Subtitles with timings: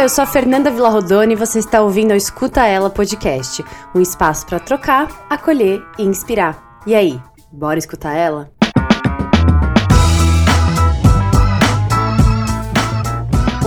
[0.00, 3.62] Eu sou a Fernanda Villarrodone e você está ouvindo o Escuta Ela Podcast,
[3.94, 6.80] um espaço para trocar, acolher e inspirar.
[6.86, 7.20] E aí,
[7.52, 8.50] bora escutar ela?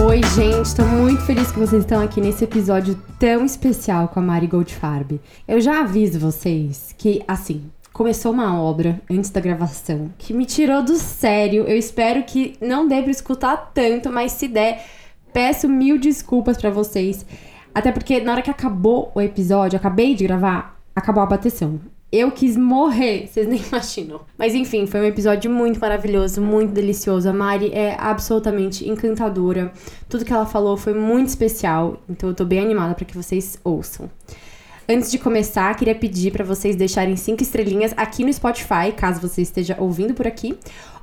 [0.03, 4.23] Oi, gente, estou muito feliz que vocês estão aqui nesse episódio tão especial com a
[4.23, 5.21] Mari Goldfarb.
[5.47, 10.81] Eu já aviso vocês que, assim, começou uma obra antes da gravação que me tirou
[10.81, 11.65] do sério.
[11.65, 14.83] Eu espero que não dê para escutar tanto, mas se der
[15.33, 17.25] Peço mil desculpas para vocês.
[17.73, 21.79] Até porque na hora que acabou o episódio, acabei de gravar, acabou a bateção.
[22.11, 24.21] Eu quis morrer, vocês nem imaginam.
[24.37, 27.27] Mas enfim, foi um episódio muito maravilhoso, muito delicioso.
[27.27, 29.73] A Mari é absolutamente encantadora.
[30.07, 33.57] Tudo que ela falou foi muito especial, então eu tô bem animada para que vocês
[33.63, 34.11] ouçam.
[34.87, 39.41] Antes de começar, queria pedir para vocês deixarem cinco estrelinhas aqui no Spotify, caso você
[39.41, 40.55] esteja ouvindo por aqui,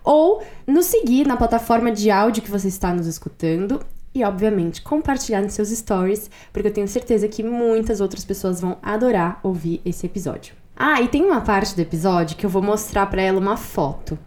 [0.04, 3.80] ou nos seguir na plataforma de áudio que você está nos escutando
[4.14, 8.78] e, obviamente, compartilhar nos seus stories, porque eu tenho certeza que muitas outras pessoas vão
[8.82, 10.54] adorar ouvir esse episódio.
[10.76, 14.18] Ah, e tem uma parte do episódio que eu vou mostrar para ela uma foto.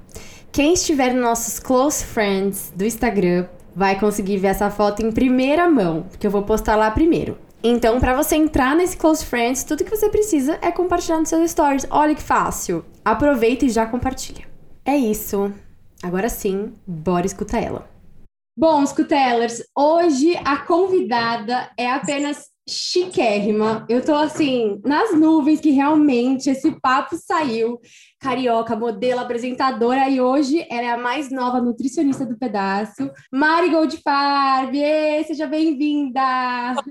[0.51, 5.69] Quem estiver nos nossos close friends do Instagram vai conseguir ver essa foto em primeira
[5.69, 7.37] mão, porque eu vou postar lá primeiro.
[7.63, 11.49] Então, para você entrar nesse Close Friends, tudo que você precisa é compartilhar nos seus
[11.49, 11.87] stories.
[11.89, 12.83] Olha que fácil.
[13.05, 14.45] Aproveita e já compartilha.
[14.83, 15.49] É isso.
[16.03, 17.92] Agora sim, bora escutar ela.
[18.55, 23.83] Bom, Scutellers, hoje a convidada é apenas chiquérrima.
[23.89, 27.79] Eu tô assim, nas nuvens que realmente esse papo saiu.
[28.19, 34.77] Carioca, modelo, apresentadora, e hoje ela é a mais nova nutricionista do pedaço, Mari Goldfarb.
[35.25, 36.21] Seja bem-vinda!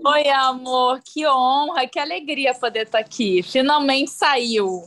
[0.04, 3.40] Oi, amor, que honra, que alegria poder estar aqui.
[3.40, 4.82] Finalmente saiu.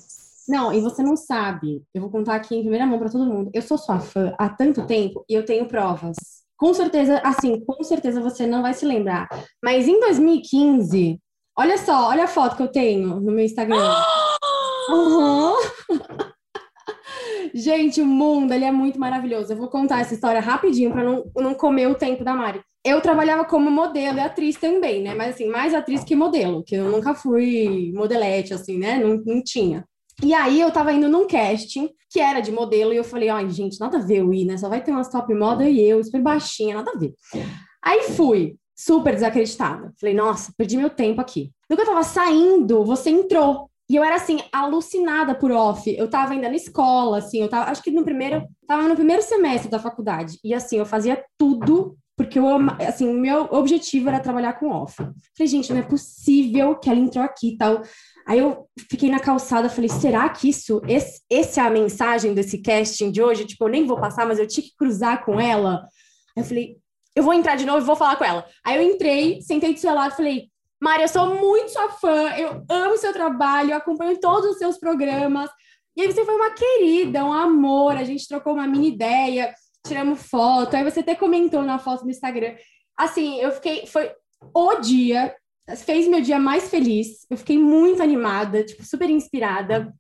[0.46, 1.82] Não, e você não sabe.
[1.94, 3.50] Eu vou contar aqui em primeira mão para todo mundo.
[3.54, 6.45] Eu sou sua fã há tanto tempo e eu tenho provas.
[6.58, 9.28] Com certeza, assim, com certeza você não vai se lembrar.
[9.64, 11.20] Mas em 2015,
[11.58, 13.78] olha só, olha a foto que eu tenho no meu Instagram.
[14.88, 15.56] Uhum.
[17.56, 19.52] Gente, o mundo, ele é muito maravilhoso.
[19.52, 22.62] Eu vou contar essa história rapidinho para não, não comer o tempo da Mari.
[22.86, 25.16] Eu trabalhava como modelo e atriz também, né?
[25.16, 29.00] Mas assim, mais atriz que modelo, que eu nunca fui modelete, assim, né?
[29.00, 29.84] Não, não tinha.
[30.24, 33.50] E aí eu tava indo num casting que era de modelo e eu falei, ai,
[33.50, 34.58] gente, nada a ver eu ir, né?
[34.58, 37.14] Só vai ter umas top moda e eu, super baixinha, nada a ver.
[37.84, 39.94] Aí fui, super desacreditada.
[40.00, 41.52] Falei, nossa, perdi meu tempo aqui.
[41.70, 43.70] No que eu tava saindo, você entrou.
[43.90, 45.94] E eu era assim, alucinada por off.
[45.96, 49.22] Eu tava ainda na escola, assim, eu tava, acho que no primeiro, tava no primeiro
[49.22, 50.40] semestre da faculdade.
[50.44, 52.46] E assim, eu fazia tudo porque eu,
[52.88, 54.96] assim, o meu objetivo era trabalhar com off.
[54.96, 57.82] Falei, gente, não é possível que ela entrou aqui e tal.
[58.28, 62.60] Aí eu fiquei na calçada, falei, será que isso, esse, esse é a mensagem desse
[62.60, 63.46] casting de hoje?
[63.46, 65.88] Tipo, eu nem vou passar, mas eu tinha que cruzar com ela.
[66.36, 66.78] Aí eu falei,
[67.16, 68.46] eu vou entrar de novo e vou falar com ela.
[68.66, 70.50] Aí eu entrei, sentei do seu lado e falei,
[70.82, 74.78] Maria, eu sou muito sua fã, eu amo seu trabalho, eu acompanho todos os seus
[74.78, 75.50] programas.
[75.96, 79.54] E aí você foi uma querida, um amor, a gente trocou uma mini ideia,
[79.86, 82.56] tiramos foto, aí você até comentou na foto no Instagram.
[82.98, 84.12] Assim, eu fiquei, foi
[84.54, 85.34] o dia
[85.86, 87.26] fez meu dia mais feliz.
[87.30, 89.94] Eu fiquei muito animada, tipo, super inspirada.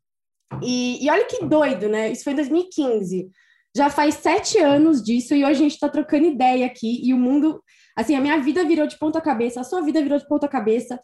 [0.62, 2.12] E, e olha que doido, né?
[2.12, 3.30] Isso foi em 2015.
[3.76, 7.18] Já faz sete anos disso e hoje a gente está trocando ideia aqui e o
[7.18, 7.62] mundo,
[7.96, 11.00] assim, a minha vida virou de ponta cabeça, a sua vida virou de ponta cabeça.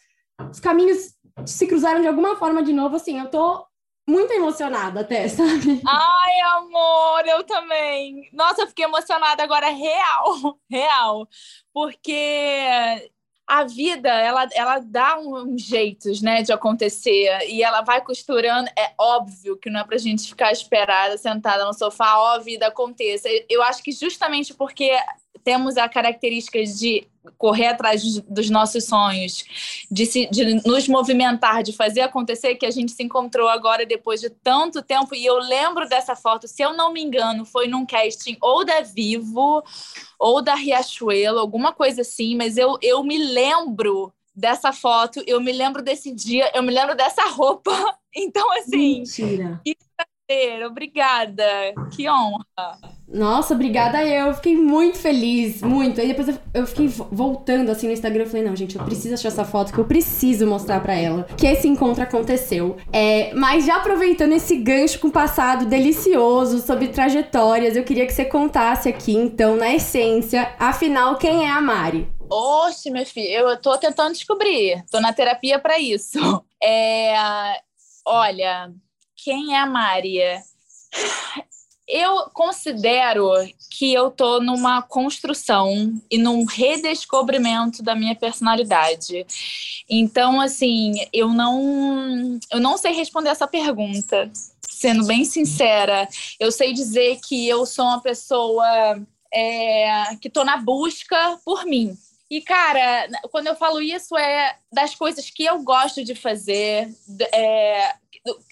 [0.49, 3.65] Os caminhos se cruzaram de alguma forma de novo, assim, eu tô
[4.07, 5.81] muito emocionada até, sabe?
[5.85, 8.29] Ai, amor, eu também.
[8.31, 11.27] Nossa, eu fiquei emocionada agora, real, real.
[11.73, 13.11] Porque
[13.51, 18.69] a vida ela, ela dá uns jeitos né, de acontecer e ela vai costurando.
[18.79, 22.39] É óbvio que não é para a gente ficar esperada, sentada no sofá, ó, a
[22.39, 23.27] vida aconteça.
[23.49, 24.89] Eu acho que justamente porque
[25.43, 31.71] temos a característica de correr atrás dos nossos sonhos, de, se, de nos movimentar, de
[31.71, 35.13] fazer acontecer, que a gente se encontrou agora depois de tanto tempo.
[35.13, 38.81] E eu lembro dessa foto, se eu não me engano, foi num casting ou da
[38.81, 39.63] Vivo
[40.17, 45.51] ou da Riachuelo, alguma coisa assim, mas eu, eu me lembro dessa foto, eu me
[45.51, 47.71] lembro desse dia, eu me lembro dessa roupa.
[48.13, 48.97] Então, assim.
[48.97, 49.61] Mentira.
[49.63, 49.73] Que
[50.31, 51.43] prazer, obrigada.
[51.95, 52.79] Que honra.
[53.07, 54.33] Nossa, obrigada eu.
[54.33, 55.99] Fiquei muito feliz, muito.
[55.99, 58.23] Aí depois eu fiquei voltando assim no Instagram.
[58.23, 61.23] Eu falei, não, gente, eu preciso achar essa foto que eu preciso mostrar para ela
[61.37, 62.77] que esse encontro aconteceu.
[62.93, 68.13] É, mas já aproveitando esse gancho com o passado delicioso sobre trajetórias, eu queria que
[68.13, 72.07] você contasse aqui, então, na essência, afinal, quem é a Mari?
[72.29, 74.85] Oxe, minha filha, eu tô tentando descobrir.
[74.89, 76.17] Tô na terapia para isso.
[76.63, 77.15] É,
[78.05, 78.71] olha,
[79.23, 80.41] quem é a Maria?
[81.87, 83.29] eu considero
[83.69, 89.25] que eu tô numa construção e num redescobrimento da minha personalidade.
[89.89, 94.31] Então, assim, eu não, eu não sei responder essa pergunta.
[94.69, 96.07] Sendo bem sincera,
[96.39, 98.65] eu sei dizer que eu sou uma pessoa
[99.33, 101.95] é, que tô na busca por mim.
[102.29, 106.89] E, cara, quando eu falo isso, é das coisas que eu gosto de fazer,
[107.33, 107.93] é,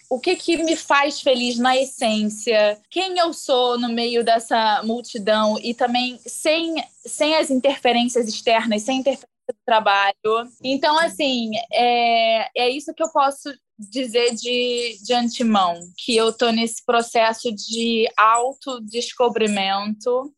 [0.09, 5.59] o que, que me faz feliz na essência, quem eu sou no meio dessa multidão?
[5.61, 10.15] E também sem, sem as interferências externas, sem interferência do trabalho.
[10.63, 16.51] Então, assim, é, é isso que eu posso dizer de, de antemão, que eu estou
[16.51, 20.33] nesse processo de autodescobrimento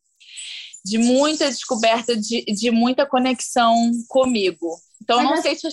[0.84, 4.76] de muita descoberta, de, de muita conexão comigo.
[5.02, 5.68] Então, eu não sei se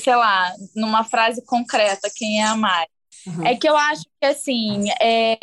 [0.00, 2.88] sei lá, numa frase concreta, quem é a Mari.
[3.26, 3.46] Uhum.
[3.46, 5.36] É que eu acho que, assim, é,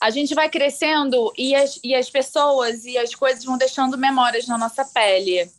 [0.00, 4.46] a gente vai crescendo e as, e as pessoas e as coisas vão deixando memórias
[4.46, 5.50] na nossa pele.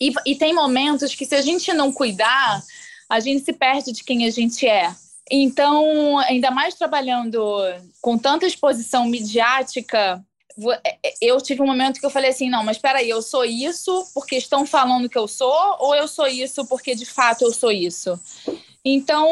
[0.00, 2.62] E, e tem momentos que, se a gente não cuidar,
[3.08, 4.94] a gente se perde de quem a gente é.
[5.30, 7.40] Então, ainda mais trabalhando
[8.00, 10.24] com tanta exposição midiática,
[11.20, 14.06] eu tive um momento que eu falei assim, não, mas espera aí, eu sou isso
[14.14, 17.70] porque estão falando que eu sou ou eu sou isso porque de fato eu sou
[17.70, 18.18] isso?
[18.84, 19.26] Então,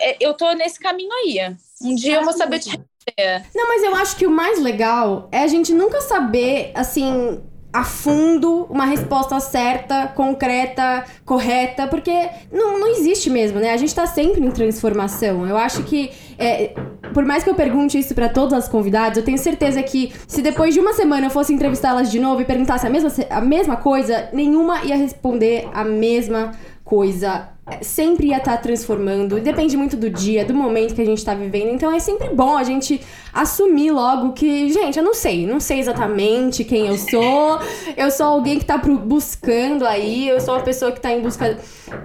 [0.00, 1.56] é, eu tô nesse caminho aí.
[1.82, 3.46] Um dia eu vou saber te responder.
[3.54, 7.42] Não, mas eu acho que o mais legal é a gente nunca saber, assim,
[7.72, 12.12] a fundo uma resposta certa, concreta, correta, porque
[12.52, 13.72] não, não existe mesmo, né?
[13.72, 15.44] A gente tá sempre em transformação.
[15.44, 16.74] Eu acho que, é,
[17.12, 20.42] por mais que eu pergunte isso para todas as convidadas, eu tenho certeza que se
[20.42, 23.76] depois de uma semana eu fosse entrevistá-las de novo e perguntasse a mesma, a mesma
[23.76, 26.52] coisa, nenhuma ia responder a mesma
[26.84, 31.18] coisa sempre ia estar tá transformando, depende muito do dia, do momento que a gente
[31.18, 31.70] está vivendo.
[31.70, 33.00] Então é sempre bom a gente
[33.32, 37.58] assumir logo que, gente, eu não sei, não sei exatamente quem eu sou.
[37.96, 41.58] Eu sou alguém que está buscando aí, eu sou uma pessoa que está em busca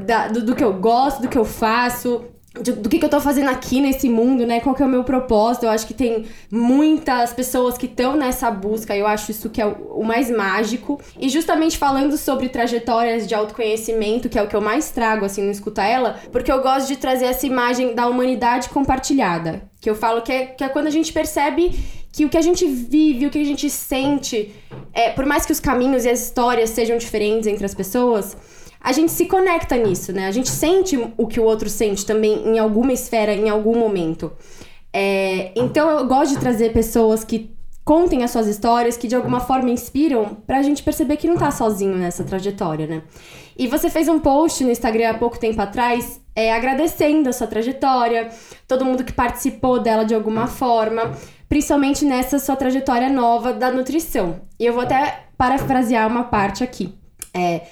[0.05, 2.23] da, do, do que eu gosto, do que eu faço
[2.61, 4.59] do que, que eu tô fazendo aqui nesse mundo, né?
[4.59, 5.65] Qual que é o meu propósito?
[5.65, 9.65] Eu acho que tem muitas pessoas que estão nessa busca, eu acho isso que é
[9.65, 10.99] o, o, mais mágico.
[11.19, 15.41] E justamente falando sobre trajetórias de autoconhecimento, que é o que eu mais trago, assim,
[15.41, 19.63] no Escuta Ela, porque eu gosto de trazer essa imagem da humanidade compartilhada.
[19.81, 21.71] Que eu falo que é, que é quando a gente percebe
[22.11, 24.53] que o que a gente vive, o que a gente sente,
[24.93, 28.35] é, por mais que os caminhos e as histórias sejam diferentes entre as pessoas
[28.81, 30.27] a gente se conecta nisso, né?
[30.27, 34.31] A gente sente o que o outro sente também em alguma esfera, em algum momento.
[34.93, 37.51] É, então eu gosto de trazer pessoas que
[37.83, 41.49] contem as suas histórias, que de alguma forma inspiram, pra gente perceber que não tá
[41.49, 43.01] sozinho nessa trajetória, né?
[43.57, 47.47] E você fez um post no Instagram há pouco tempo atrás, é, agradecendo a sua
[47.47, 48.29] trajetória,
[48.67, 51.11] todo mundo que participou dela de alguma forma,
[51.49, 54.41] principalmente nessa sua trajetória nova da nutrição.
[54.59, 56.93] E eu vou até parafrasear uma parte aqui.
[57.33, 57.63] É,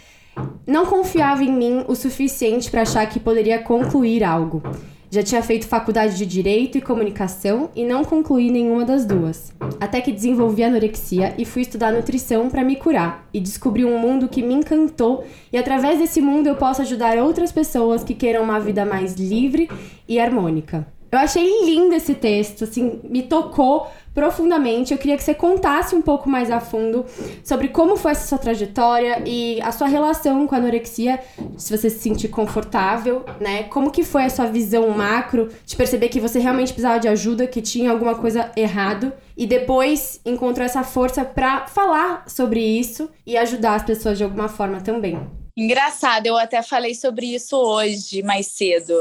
[0.65, 4.61] não confiava em mim o suficiente para achar que poderia concluir algo.
[5.09, 9.53] Já tinha feito faculdade de Direito e Comunicação e não concluí nenhuma das duas.
[9.79, 14.27] Até que desenvolvi anorexia e fui estudar nutrição para me curar e descobri um mundo
[14.27, 18.59] que me encantou e através desse mundo eu posso ajudar outras pessoas que queiram uma
[18.59, 19.69] vida mais livre
[20.09, 20.85] e harmônica.
[21.11, 24.91] Eu achei lindo esse texto, assim, me tocou profundamente.
[24.91, 27.05] Eu queria que você contasse um pouco mais a fundo
[27.43, 31.19] sobre como foi essa sua trajetória e a sua relação com a anorexia,
[31.55, 33.63] se você se sentir confortável, né?
[33.63, 37.47] Como que foi a sua visão macro de perceber que você realmente precisava de ajuda,
[37.47, 43.37] que tinha alguma coisa errado e depois encontrou essa força para falar sobre isso e
[43.37, 45.19] ajudar as pessoas de alguma forma também.
[45.55, 48.93] Engraçado, eu até falei sobre isso hoje mais cedo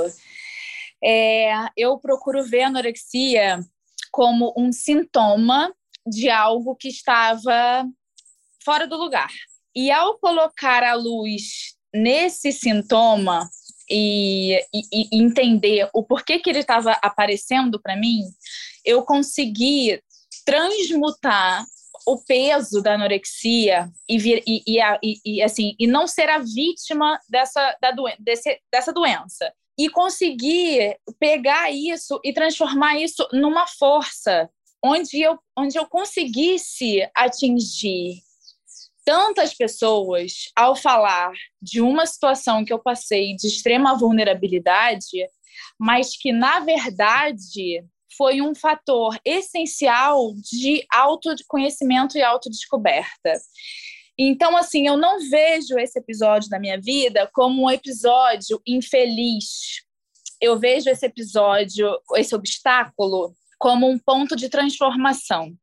[1.03, 3.61] é, eu procuro ver a anorexia
[4.11, 5.75] como um sintoma
[6.07, 7.85] de algo que estava
[8.65, 9.31] fora do lugar.
[9.75, 13.49] E ao colocar a luz nesse sintoma
[13.91, 18.23] e, e, e entender o porquê que ele estava aparecendo para mim,
[18.85, 20.01] eu consegui
[20.45, 21.65] transmutar
[22.07, 27.21] o peso da anorexia e, vir, e, e, e, assim e não ser a vítima
[27.29, 34.49] dessa, da doen desse, dessa doença e conseguir pegar isso e transformar isso numa força
[34.83, 38.23] onde eu, onde eu conseguisse atingir
[39.05, 45.27] tantas pessoas ao falar de uma situação que eu passei de extrema vulnerabilidade,
[45.79, 47.85] mas que, na verdade,
[48.17, 53.33] foi um fator essencial de autoconhecimento e autodescoberta.
[54.19, 59.83] Então, assim, eu não vejo esse episódio da minha vida como um episódio infeliz.
[60.41, 65.55] Eu vejo esse episódio, esse obstáculo, como um ponto de transformação.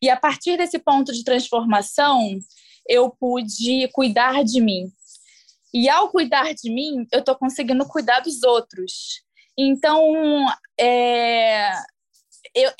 [0.00, 2.38] E a partir desse ponto de transformação,
[2.88, 4.90] eu pude cuidar de mim.
[5.72, 9.22] E ao cuidar de mim, eu estou conseguindo cuidar dos outros.
[9.58, 10.46] Então,
[10.78, 11.72] é,
[12.54, 12.70] eu,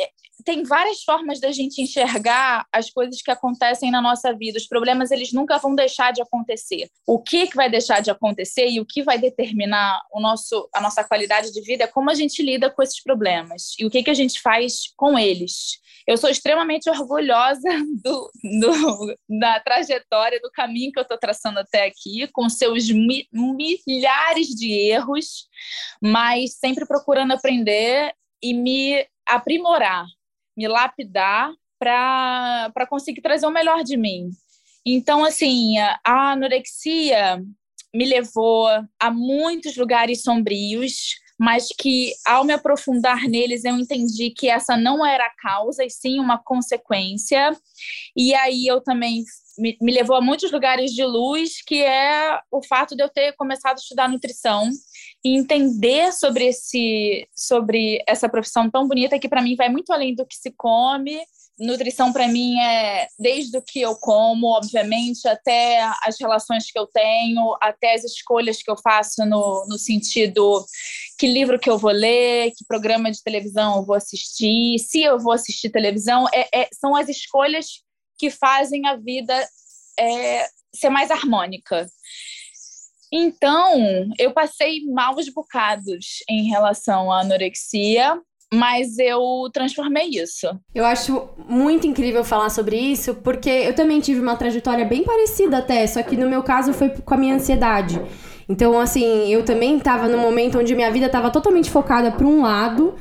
[0.45, 4.59] tem várias formas da gente enxergar as coisas que acontecem na nossa vida.
[4.59, 6.88] Os problemas eles nunca vão deixar de acontecer.
[7.07, 10.81] O que, que vai deixar de acontecer e o que vai determinar o nosso, a
[10.81, 14.02] nossa qualidade de vida é como a gente lida com esses problemas e o que,
[14.02, 15.81] que a gente faz com eles.
[16.07, 17.69] Eu sou extremamente orgulhosa
[18.02, 23.26] do, do, da trajetória, do caminho que eu estou traçando até aqui, com seus mi,
[23.33, 25.49] milhares de erros,
[26.00, 30.07] mas sempre procurando aprender e me aprimorar,
[30.56, 34.30] me lapidar para conseguir trazer o melhor de mim.
[34.84, 37.42] Então, assim, a anorexia
[37.94, 38.68] me levou
[39.00, 45.04] a muitos lugares sombrios, mas que ao me aprofundar neles eu entendi que essa não
[45.04, 47.54] era a causa e sim uma consequência.
[48.16, 49.25] E aí eu também
[49.58, 53.32] me, me levou a muitos lugares de luz, que é o fato de eu ter
[53.34, 54.70] começado a estudar nutrição
[55.25, 60.14] e entender sobre esse sobre essa profissão tão bonita que para mim vai muito além
[60.14, 61.20] do que se come
[61.58, 66.87] Nutrição para mim é desde o que eu como, obviamente, até as relações que eu
[66.87, 70.66] tenho, até as escolhas que eu faço no, no sentido
[71.18, 75.18] que livro que eu vou ler, que programa de televisão eu vou assistir, se eu
[75.18, 77.82] vou assistir televisão, é, é são as escolhas
[78.18, 79.35] que fazem a vida
[79.99, 81.88] é, ser mais harmônica.
[83.18, 88.20] Então, eu passei maus bocados em relação à anorexia,
[88.52, 90.46] mas eu transformei isso.
[90.75, 95.56] Eu acho muito incrível falar sobre isso, porque eu também tive uma trajetória bem parecida
[95.56, 97.99] até, só que no meu caso foi com a minha ansiedade.
[98.46, 102.42] Então, assim, eu também estava num momento onde minha vida estava totalmente focada para um
[102.42, 102.96] lado.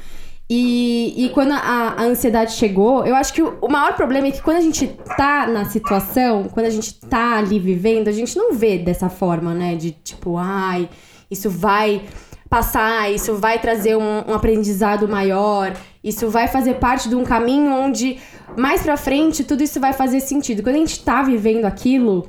[0.48, 4.32] E, e quando a, a, ansiedade chegou, eu acho que o, o, maior problema é
[4.32, 4.88] que quando a gente
[5.18, 9.56] tá na situação, quando a gente tá ali vivendo, a gente não vê dessa forma,
[9.56, 9.76] né?
[9.76, 10.88] De tipo, ai,
[11.32, 12.04] isso vai
[12.48, 15.74] passar, isso vai trazer um, um, aprendizado maior,
[16.04, 18.20] isso vai fazer parte de um caminho onde
[18.56, 20.62] mais pra frente tudo isso vai fazer sentido.
[20.62, 22.28] Quando a gente tá vivendo aquilo,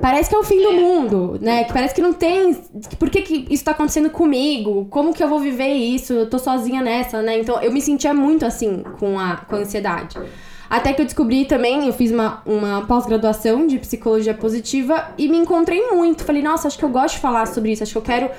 [0.00, 1.64] parece que é o fim do mundo, né?
[1.64, 2.54] Que parece que não tem.
[2.98, 4.86] Por que, que isso tá acontecendo comigo?
[4.90, 6.12] Como que eu vou viver isso?
[6.12, 7.38] Eu tô sozinha nessa, né?
[7.38, 10.18] Então eu me sentia muito assim com a, com a ansiedade.
[10.68, 15.38] Até que eu descobri também, eu fiz uma, uma pós-graduação de psicologia positiva e me
[15.38, 16.24] encontrei muito.
[16.24, 18.30] Falei, nossa, acho que eu gosto de falar sobre isso, acho que eu quero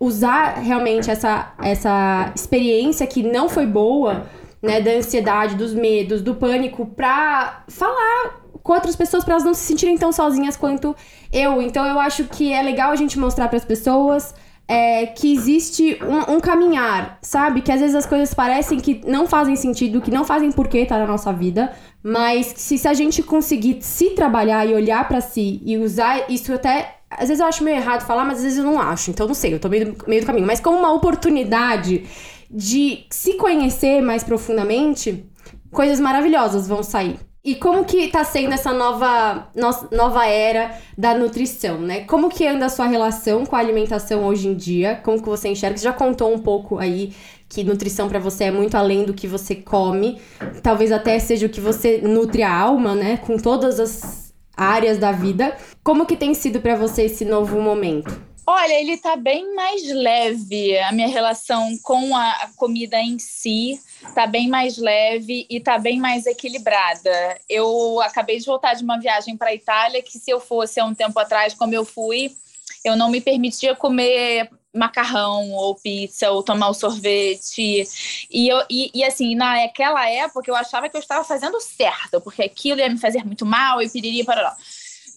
[0.00, 4.26] usar realmente essa, essa experiência que não foi boa,
[4.62, 9.54] né, da ansiedade, dos medos, do pânico, pra falar com outras pessoas para elas não
[9.54, 10.94] se sentirem tão sozinhas quanto
[11.32, 11.62] eu.
[11.62, 14.34] Então eu acho que é legal a gente mostrar para as pessoas
[14.68, 17.62] é, que existe um, um, caminhar, sabe?
[17.62, 20.96] Que às vezes as coisas parecem que não fazem sentido, que não fazem porquê estar
[20.96, 21.72] tá na nossa vida,
[22.02, 26.52] mas se, se a gente conseguir se trabalhar e olhar para si e usar isso
[26.52, 26.96] até.
[27.10, 29.10] Às vezes eu acho meio errado falar, mas às vezes eu não acho.
[29.10, 30.46] Então não sei, eu tô meio, meio do caminho.
[30.46, 32.04] Mas como uma oportunidade
[32.50, 35.24] de se conhecer mais profundamente,
[35.72, 37.18] coisas maravilhosas vão sair.
[37.48, 42.00] E como que tá sendo essa nova, no, nova era da nutrição, né?
[42.00, 45.00] Como que anda a sua relação com a alimentação hoje em dia?
[45.02, 45.78] Como que você enxerga?
[45.78, 47.14] Você já contou um pouco aí
[47.48, 50.20] que nutrição para você é muito além do que você come.
[50.62, 53.16] Talvez até seja o que você nutre a alma, né?
[53.16, 55.56] Com todas as áreas da vida.
[55.82, 58.28] Como que tem sido para você esse novo momento?
[58.46, 60.78] Olha, ele está bem mais leve.
[60.80, 65.98] A minha relação com a comida em si está bem mais leve e está bem
[65.98, 67.38] mais equilibrada.
[67.48, 70.84] Eu acabei de voltar de uma viagem para a Itália que se eu fosse há
[70.84, 72.36] um tempo atrás, como eu fui,
[72.84, 77.86] eu não me permitia comer macarrão ou pizza ou tomar o sorvete
[78.30, 82.42] e, eu, e, e assim naquela época eu achava que eu estava fazendo certo porque
[82.42, 84.54] aquilo ia me fazer muito mal e pediria para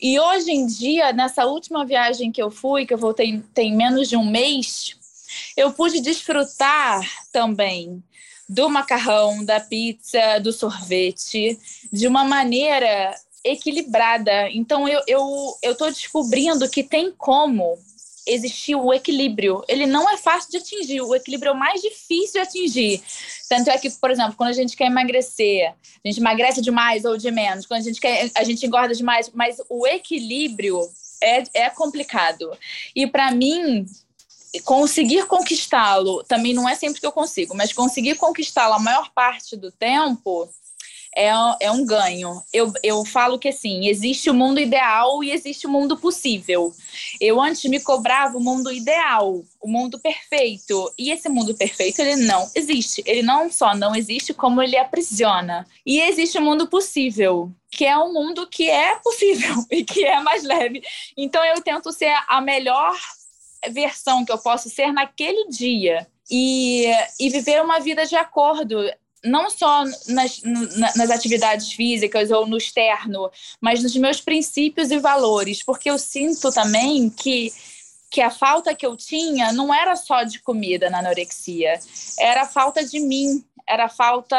[0.01, 4.09] e hoje em dia, nessa última viagem que eu fui, que eu voltei tem menos
[4.09, 4.95] de um mês,
[5.55, 8.03] eu pude desfrutar também
[8.51, 11.58] do macarrão, da pizza, do sorvete,
[11.91, 14.50] de uma maneira equilibrada.
[14.51, 17.79] Então eu eu eu tô descobrindo que tem como
[18.27, 19.63] existir o equilíbrio.
[19.70, 23.01] Ele não é fácil de atingir, o equilíbrio é o mais difícil de atingir.
[23.48, 27.17] Tanto é que, por exemplo, quando a gente quer emagrecer, a gente emagrece demais ou
[27.17, 30.77] de menos, quando a gente quer, a gente engorda demais, mas o equilíbrio
[31.24, 32.51] é, é complicado.
[32.93, 33.86] E para mim,
[34.60, 39.55] conseguir conquistá-lo também não é sempre que eu consigo, mas conseguir conquistá-lo a maior parte
[39.55, 40.50] do tempo
[41.15, 41.29] é,
[41.60, 42.41] é um ganho.
[42.53, 46.74] Eu, eu falo que assim, existe o mundo ideal e existe o mundo possível.
[47.20, 50.91] Eu antes me cobrava o mundo ideal, o mundo perfeito.
[50.98, 53.03] E esse mundo perfeito, ele não existe.
[53.05, 55.67] Ele não só não existe, como ele aprisiona.
[55.86, 60.20] E existe o mundo possível, que é um mundo que é possível e que é
[60.22, 60.81] mais leve.
[61.17, 62.96] Então eu tento ser a melhor
[63.69, 66.07] versão que eu posso ser naquele dia.
[66.29, 66.85] E,
[67.19, 68.77] e viver uma vida de acordo
[69.23, 70.41] não só nas,
[70.95, 76.51] nas atividades físicas ou no externo, mas nos meus princípios e valores, porque eu sinto
[76.51, 77.51] também que
[78.11, 81.79] que a falta que eu tinha não era só de comida na anorexia,
[82.19, 84.37] era falta de mim, era falta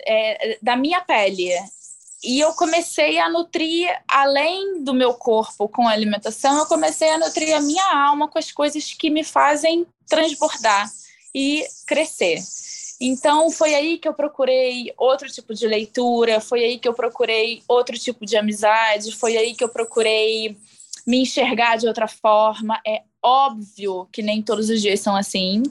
[0.00, 1.50] é, da minha pele.
[2.22, 7.18] E eu comecei a nutrir, além do meu corpo com a alimentação, eu comecei a
[7.18, 10.88] nutrir a minha alma com as coisas que me fazem transbordar
[11.34, 12.38] e crescer.
[13.00, 17.60] Então, foi aí que eu procurei outro tipo de leitura, foi aí que eu procurei
[17.66, 20.56] outro tipo de amizade, foi aí que eu procurei
[21.04, 22.80] me enxergar de outra forma.
[22.86, 25.64] É óbvio que nem todos os dias são assim.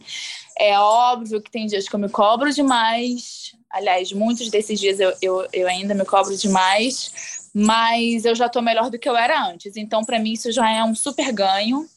[0.58, 3.56] É óbvio que tem dias que eu me cobro demais.
[3.72, 8.62] Aliás, muitos desses dias eu, eu, eu ainda me cobro demais, mas eu já estou
[8.62, 9.78] melhor do que eu era antes.
[9.78, 11.88] Então, para mim, isso já é um super ganho.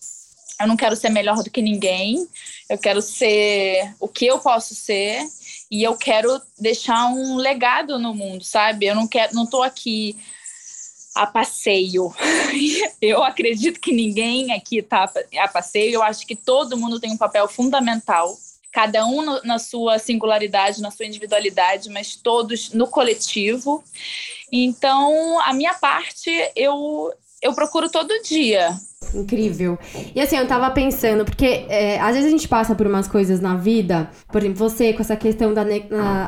[0.60, 2.28] Eu não quero ser melhor do que ninguém,
[2.70, 5.20] eu quero ser o que eu posso ser
[5.68, 8.86] e eu quero deixar um legado no mundo, sabe?
[8.86, 10.16] Eu não quero, não tô aqui
[11.14, 12.12] a passeio.
[13.00, 15.94] Eu acredito que ninguém aqui está a passeio.
[15.94, 18.36] Eu acho que todo mundo tem um papel fundamental,
[18.74, 23.84] cada um no, na sua singularidade, na sua individualidade, mas todos no coletivo.
[24.50, 28.70] Então, a minha parte eu eu procuro todo dia.
[29.14, 29.78] Incrível.
[30.14, 33.38] E assim, eu tava pensando, porque é, às vezes a gente passa por umas coisas
[33.38, 35.62] na vida, por exemplo, você com essa questão da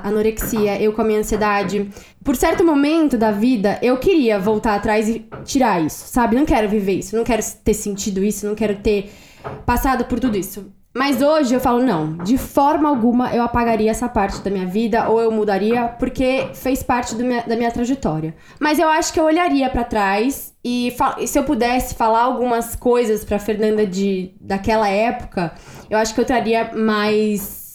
[0.05, 1.91] anorexia, eu com a minha ansiedade.
[2.23, 6.37] Por certo momento da vida, eu queria voltar atrás e tirar isso, sabe?
[6.37, 9.11] Não quero viver isso, não quero ter sentido isso, não quero ter
[9.65, 10.71] passado por tudo isso.
[10.97, 15.11] Mas hoje eu falo, não, de forma alguma eu apagaria essa parte da minha vida
[15.11, 18.35] ou eu mudaria porque fez parte minha, da minha trajetória.
[18.59, 22.75] Mas eu acho que eu olharia para trás e, e, se eu pudesse falar algumas
[22.75, 25.53] coisas para Fernanda de daquela época,
[25.90, 27.66] eu acho que eu traria mais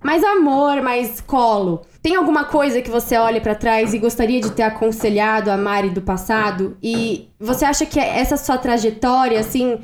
[0.00, 1.82] mais amor, mais colo.
[2.00, 5.90] Tem alguma coisa que você olha para trás e gostaria de ter aconselhado a Mari
[5.90, 6.76] do passado?
[6.80, 9.80] E você acha que essa sua trajetória assim,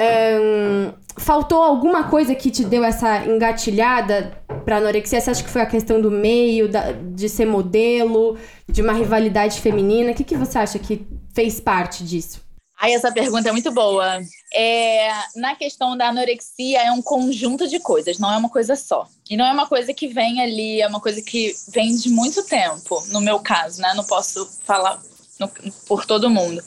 [0.00, 4.32] um, faltou alguma coisa que te deu essa engatilhada
[4.64, 5.20] pra anorexia?
[5.20, 9.60] Você acha que foi a questão do meio, da, de ser modelo, de uma rivalidade
[9.60, 10.12] feminina?
[10.12, 12.46] O que, que você acha que fez parte disso?
[12.80, 14.20] Ai, essa pergunta é muito boa.
[14.54, 19.08] É, na questão da anorexia, é um conjunto de coisas, não é uma coisa só.
[19.28, 22.44] E não é uma coisa que vem ali, é uma coisa que vem de muito
[22.44, 23.92] tempo, no meu caso, né?
[23.94, 25.02] Não posso falar
[25.38, 25.48] no,
[25.86, 26.62] por todo mundo.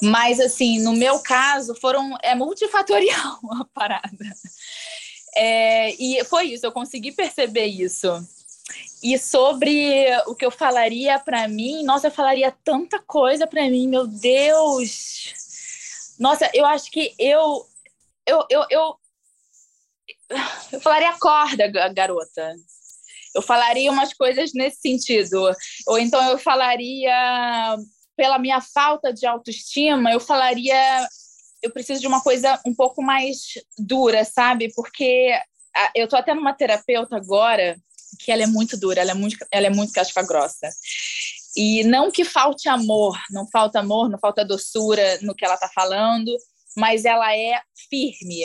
[0.00, 4.36] Mas, assim, no meu caso, foram é multifatorial a parada.
[5.36, 8.08] É, e foi isso, eu consegui perceber isso.
[9.02, 13.88] E sobre o que eu falaria para mim, nossa, eu falaria tanta coisa para mim,
[13.88, 15.34] meu Deus.
[16.18, 17.66] Nossa, eu acho que eu
[18.26, 18.96] eu, eu, eu,
[20.72, 22.54] eu falaria acorda, garota.
[23.34, 25.50] Eu falaria umas coisas nesse sentido.
[25.86, 27.76] Ou então eu falaria
[28.16, 31.06] pela minha falta de autoestima, eu falaria
[31.64, 34.70] eu preciso de uma coisa um pouco mais dura, sabe?
[34.74, 35.32] Porque
[35.94, 37.74] eu tô até numa terapeuta agora
[38.20, 40.68] que ela é muito dura, ela é muito, ela é muito casca grossa.
[41.56, 45.68] E não que falte amor, não falta amor, não falta doçura no que ela tá
[45.74, 46.36] falando,
[46.76, 48.44] mas ela é firme.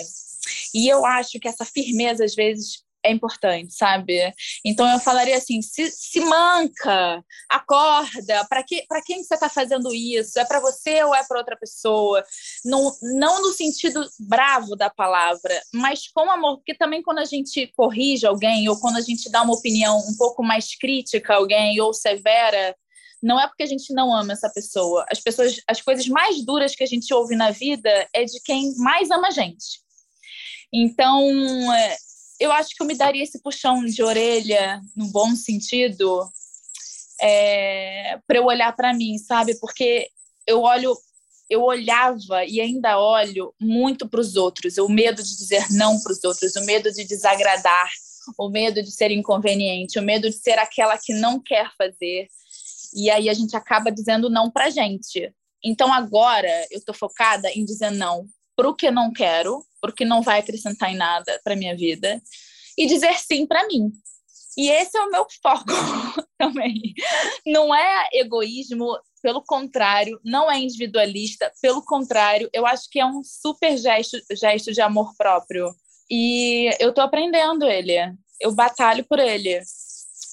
[0.73, 4.33] E eu acho que essa firmeza às vezes é importante, sabe?
[4.63, 10.39] Então eu falaria assim: se, se manca, acorda, para que, quem você está fazendo isso?
[10.39, 12.23] É para você ou é para outra pessoa?
[12.65, 17.67] Não, não no sentido bravo da palavra, mas com amor, porque também quando a gente
[17.75, 21.79] corrige alguém ou quando a gente dá uma opinião um pouco mais crítica a alguém
[21.81, 22.75] ou severa,
[23.21, 25.05] não é porque a gente não ama essa pessoa.
[25.11, 28.75] As pessoas, as coisas mais duras que a gente ouve na vida é de quem
[28.77, 29.81] mais ama a gente.
[30.71, 31.23] Então,
[31.73, 31.97] é,
[32.39, 36.25] eu acho que eu me daria esse puxão de orelha, no bom sentido,
[37.19, 39.59] é, para eu olhar para mim, sabe?
[39.59, 40.09] Porque
[40.47, 40.95] eu olho,
[41.49, 46.13] eu olhava e ainda olho muito para os outros, o medo de dizer não para
[46.13, 47.89] os outros, o medo de desagradar,
[48.37, 52.27] o medo de ser inconveniente, o medo de ser aquela que não quer fazer.
[52.93, 55.33] E aí a gente acaba dizendo não para gente.
[55.63, 58.25] Então agora eu estou focada em dizer não
[58.59, 62.21] para o que não quero, porque não vai acrescentar em nada para minha vida,
[62.77, 63.89] e dizer sim para mim.
[64.57, 65.63] E esse é o meu foco
[66.37, 66.93] também.
[67.47, 73.23] Não é egoísmo, pelo contrário, não é individualista, pelo contrário, eu acho que é um
[73.23, 75.73] super gesto, gesto de amor próprio.
[76.11, 77.93] E eu tô aprendendo ele.
[78.41, 79.61] Eu batalho por ele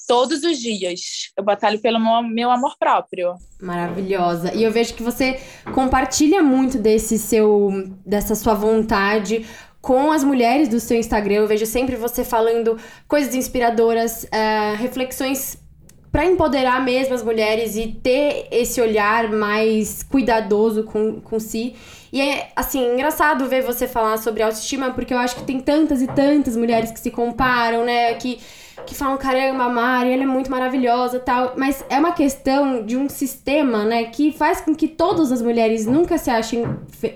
[0.07, 1.31] todos os dias.
[1.37, 3.35] Eu batalho pelo meu amor próprio.
[3.61, 4.55] Maravilhosa.
[4.55, 5.41] E eu vejo que você
[5.75, 7.71] compartilha muito desse seu
[8.05, 9.47] dessa sua vontade
[9.81, 11.37] com as mulheres do seu Instagram.
[11.37, 15.59] Eu vejo sempre você falando coisas inspiradoras, uh, reflexões
[16.11, 21.75] para empoderar mesmo as mulheres e ter esse olhar mais cuidadoso com, com si.
[22.11, 26.01] E é, assim, engraçado ver você falar sobre autoestima, porque eu acho que tem tantas
[26.01, 28.15] e tantas mulheres que se comparam, né?
[28.15, 28.39] Que
[28.85, 31.55] que falam, caramba, Mari, ela é muito maravilhosa tal.
[31.57, 35.87] Mas é uma questão de um sistema, né, que faz com que todas as mulheres
[35.87, 36.65] nunca se achem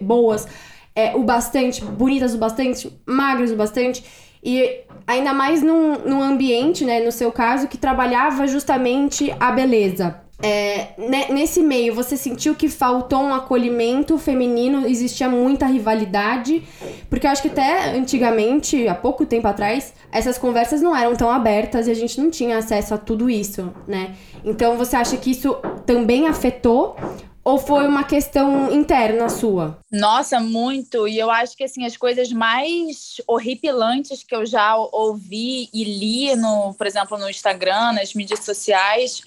[0.00, 0.46] boas,
[0.94, 4.04] é, o bastante, bonitas o bastante, magras o bastante.
[4.42, 10.20] E ainda mais num, num ambiente, né, no seu caso, que trabalhava justamente a beleza.
[10.42, 10.94] É,
[11.30, 14.86] nesse meio, você sentiu que faltou um acolhimento feminino?
[14.86, 16.62] Existia muita rivalidade?
[17.10, 21.30] Porque eu acho que até antigamente, há pouco tempo atrás, essas conversas não eram tão
[21.30, 24.14] abertas e a gente não tinha acesso a tudo isso, né?
[24.44, 26.96] Então você acha que isso também afetou?
[27.42, 29.78] Ou foi uma questão interna sua?
[29.90, 31.08] Nossa, muito.
[31.08, 36.36] E eu acho que assim, as coisas mais horripilantes que eu já ouvi e li
[36.36, 39.22] no, por exemplo, no Instagram, nas mídias sociais,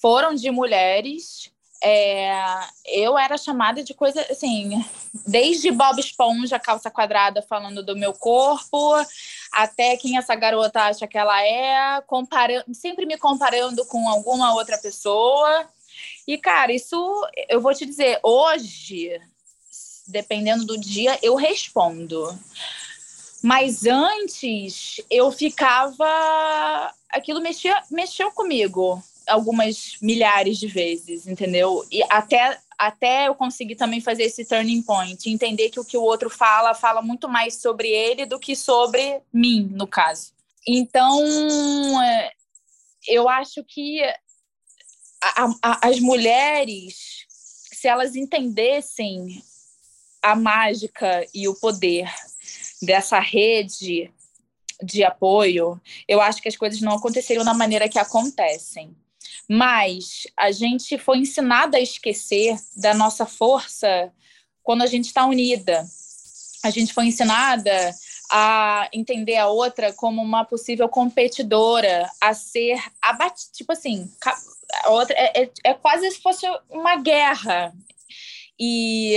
[0.00, 1.50] foram de mulheres.
[1.82, 2.32] É,
[2.86, 4.84] eu era chamada de coisa assim,
[5.24, 8.94] desde Bob Esponja, calça quadrada, falando do meu corpo,
[9.52, 14.76] até quem essa garota acha que ela é, comparando, sempre me comparando com alguma outra
[14.76, 15.68] pessoa.
[16.26, 16.96] E, cara, isso
[17.48, 19.20] eu vou te dizer, hoje,
[20.08, 22.36] dependendo do dia, eu respondo.
[23.40, 26.92] Mas antes eu ficava.
[27.10, 31.84] Aquilo mexia, mexeu comigo algumas milhares de vezes, entendeu?
[31.90, 36.02] E até, até eu conseguir também fazer esse turning point, entender que o que o
[36.02, 40.32] outro fala, fala muito mais sobre ele do que sobre mim, no caso.
[40.66, 41.22] Então,
[42.02, 42.32] é,
[43.06, 44.02] eu acho que
[45.20, 49.42] a, a, as mulheres, se elas entendessem
[50.22, 52.12] a mágica e o poder
[52.82, 54.10] dessa rede
[54.82, 58.94] de apoio, eu acho que as coisas não aconteceriam da maneira que acontecem.
[59.48, 64.12] Mas a gente foi ensinada a esquecer da nossa força
[64.62, 65.86] quando a gente está unida.
[66.62, 67.72] A gente foi ensinada
[68.30, 73.50] a entender a outra como uma possível competidora, a ser abatida.
[73.54, 74.10] Tipo assim,
[74.84, 77.72] a outra é, é, é quase se fosse uma guerra.
[78.60, 79.16] E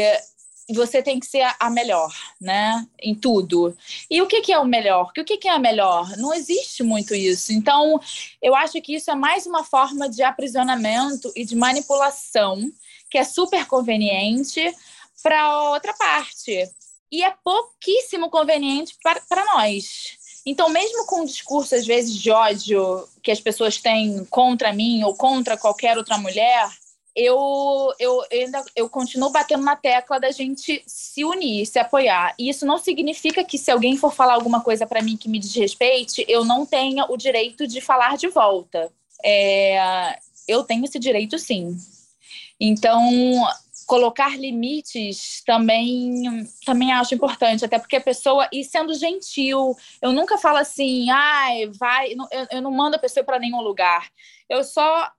[0.73, 2.85] você tem que ser a melhor, né?
[3.01, 3.75] Em tudo.
[4.09, 5.09] E o que, que é o melhor?
[5.09, 6.17] O que, que é a melhor?
[6.17, 7.51] Não existe muito isso.
[7.51, 7.99] Então,
[8.41, 12.71] eu acho que isso é mais uma forma de aprisionamento e de manipulação
[13.09, 14.73] que é super conveniente
[15.21, 16.69] para outra parte.
[17.11, 20.17] E é pouquíssimo conveniente para nós.
[20.45, 25.03] Então, mesmo com um discurso, às vezes, de ódio que as pessoas têm contra mim
[25.03, 26.67] ou contra qualquer outra mulher,
[27.15, 32.33] eu, eu, ainda eu continuo batendo na tecla da gente se unir, se apoiar.
[32.39, 35.39] E isso não significa que se alguém for falar alguma coisa para mim que me
[35.39, 38.91] desrespeite, eu não tenha o direito de falar de volta.
[39.23, 41.75] É, eu tenho esse direito sim.
[42.59, 43.03] Então,
[43.85, 50.37] colocar limites também também acho importante, até porque a pessoa e sendo gentil, eu nunca
[50.37, 54.09] falo assim, ai, vai, eu, eu não mando a pessoa para nenhum lugar.
[54.47, 55.11] Eu só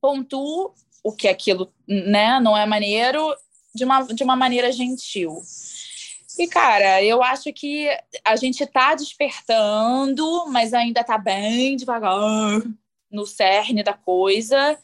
[0.00, 0.72] pontuo
[1.04, 3.36] o que aquilo, né, não é maneiro
[3.74, 5.42] de uma, de uma maneira gentil.
[6.38, 7.88] E, cara, eu acho que
[8.24, 12.60] a gente tá despertando, mas ainda tá bem devagar
[13.10, 14.76] no cerne da coisa.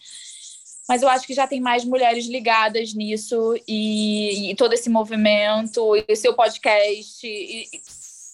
[0.89, 5.97] Mas eu acho que já tem mais mulheres ligadas nisso e, e todo esse movimento
[6.09, 7.27] e seu podcast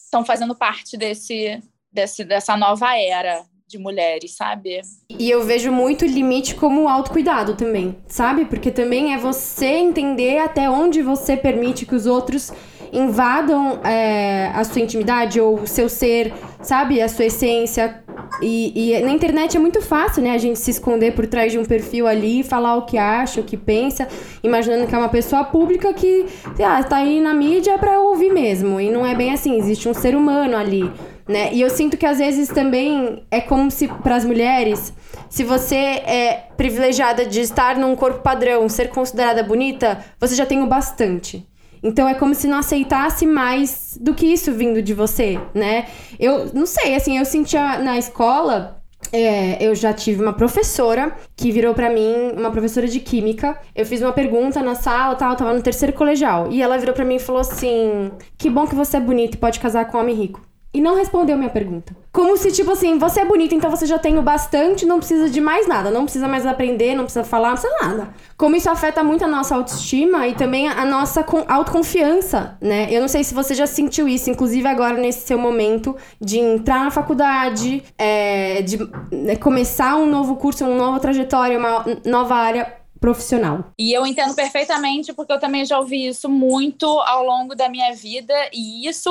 [0.06, 4.80] estão fazendo parte desse, desse, dessa nova era de mulheres, sabe?
[5.08, 8.44] E eu vejo muito limite como autocuidado também, sabe?
[8.44, 12.52] Porque também é você entender até onde você permite que os outros
[12.92, 17.02] invadam é, a sua intimidade ou o seu ser, sabe?
[17.02, 18.02] A sua essência.
[18.40, 20.30] E, e, na internet é muito fácil, né?
[20.30, 23.44] A gente se esconder por trás de um perfil ali, falar o que acha, o
[23.44, 24.06] que pensa,
[24.42, 26.26] imaginando que é uma pessoa pública que
[26.64, 28.80] ah, tá aí na mídia para ouvir mesmo.
[28.80, 30.90] E não é bem assim, existe um ser humano ali
[31.28, 31.52] né?
[31.52, 34.92] E eu sinto que às vezes também é como se para as mulheres,
[35.28, 40.62] se você é privilegiada de estar num corpo padrão, ser considerada bonita, você já tem
[40.62, 41.46] o bastante.
[41.82, 45.86] Então é como se não aceitasse mais do que isso vindo de você, né?
[46.18, 51.52] Eu não sei, assim, eu sentia na escola é, eu já tive uma professora que
[51.52, 53.58] virou para mim, uma professora de química.
[53.74, 56.48] Eu fiz uma pergunta na sala, tal, tava no terceiro colegial.
[56.50, 59.38] E ela virou para mim e falou assim: Que bom que você é bonito e
[59.38, 60.40] pode casar com um homem rico
[60.72, 61.96] e não respondeu minha pergunta.
[62.12, 65.30] Como se, tipo assim, você é bonita, então você já tem o bastante, não precisa
[65.30, 65.90] de mais nada.
[65.90, 68.08] Não precisa mais aprender, não precisa falar, não precisa nada.
[68.36, 72.88] Como isso afeta muito a nossa autoestima e também a nossa autoconfiança, né?
[72.90, 76.84] Eu não sei se você já sentiu isso, inclusive agora nesse seu momento de entrar
[76.84, 78.78] na faculdade, é, de
[79.10, 83.72] né, começar um novo curso, uma nova trajetória, uma nova área profissional.
[83.78, 87.94] E eu entendo perfeitamente, porque eu também já ouvi isso muito ao longo da minha
[87.94, 89.08] vida, e isso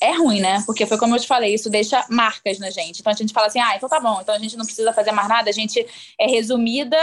[0.00, 0.62] é ruim, né?
[0.64, 3.00] Porque foi como eu te falei, isso deixa marcas na gente.
[3.00, 5.10] Então a gente fala assim, ah, então tá bom, então a gente não precisa fazer
[5.10, 5.84] mais nada, a gente
[6.20, 6.96] é resumida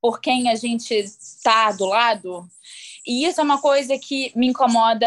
[0.00, 1.04] por quem a gente
[1.44, 2.48] tá do lado.
[3.06, 5.06] E isso é uma coisa que me incomoda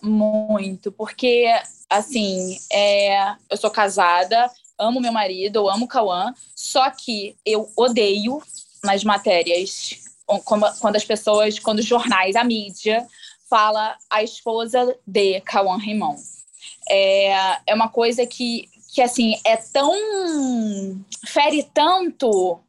[0.00, 1.46] muito, porque,
[1.90, 8.40] assim, é, eu sou casada, amo meu marido, eu amo Cauã, só que eu odeio
[8.82, 9.98] nas matérias,
[10.44, 13.06] quando as pessoas, quando os jornais, a mídia,
[13.48, 16.20] fala a esposa de Cauã Raymond.
[16.88, 17.30] É,
[17.66, 19.92] é uma coisa que, que, assim, é tão...
[21.26, 22.60] fere tanto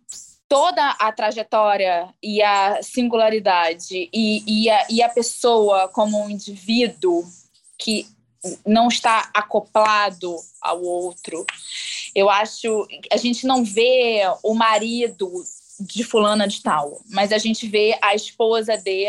[0.48, 7.24] toda a trajetória e a singularidade e, e, a, e a pessoa como um indivíduo
[7.78, 8.08] que
[8.65, 11.45] não está acoplado ao outro.
[12.15, 15.32] Eu acho a gente não vê o marido
[15.79, 19.07] de fulana de tal, mas a gente vê a esposa de